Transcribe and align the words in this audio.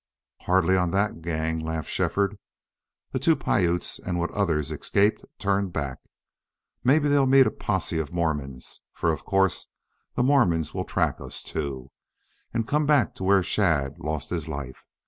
"Hardly 0.39 0.75
on 0.75 0.89
that 0.97 1.21
gang," 1.21 1.59
laughed 1.59 1.91
Shefford. 1.91 2.39
"The 3.11 3.19
two 3.19 3.35
Piutes 3.35 3.99
and 3.99 4.17
what 4.17 4.31
others 4.31 4.71
escaped 4.71 5.23
turned 5.37 5.73
back. 5.73 5.99
Maybe 6.83 7.07
they'll 7.07 7.27
meet 7.27 7.45
a 7.45 7.51
posse 7.51 7.99
of 7.99 8.11
Mormons 8.11 8.81
for 8.93 9.11
of 9.11 9.23
course 9.25 9.67
the 10.15 10.23
Mormons 10.23 10.73
will 10.73 10.85
track 10.85 11.21
us, 11.21 11.43
too 11.43 11.91
and 12.51 12.67
come 12.67 12.87
back 12.87 13.13
to 13.13 13.23
where 13.23 13.43
Shadd 13.43 13.99
lost 13.99 14.31
his 14.31 14.47
life. 14.47 14.83